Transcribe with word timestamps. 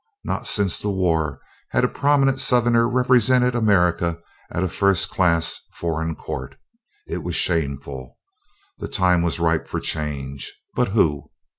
Not 0.23 0.47
since 0.47 0.79
the 0.81 0.89
war 0.89 1.39
had 1.69 1.83
a 1.83 1.87
prominent 1.87 2.39
Southerner 2.39 2.89
represented 2.89 3.53
America 3.53 4.17
at 4.51 4.63
a 4.63 4.67
first 4.67 5.11
class 5.11 5.59
foreign 5.75 6.15
court; 6.15 6.55
it 7.07 7.21
was 7.21 7.35
shameful; 7.35 8.17
the 8.79 8.87
time 8.87 9.21
was 9.21 9.39
ripe 9.39 9.67
for 9.67 9.79
change. 9.79 10.57
But 10.73 10.87
who? 10.87 11.29